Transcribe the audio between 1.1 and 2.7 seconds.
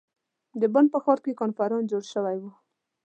کې کنفرانس جوړ شوی ؤ.